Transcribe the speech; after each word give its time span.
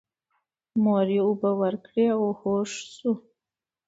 مور 0.83 1.07
یې 1.15 1.21
اوبه 1.27 1.51
ورکړې 1.61 2.05
او 2.15 2.21
هوښ 2.39 2.71
شو. 2.95 3.11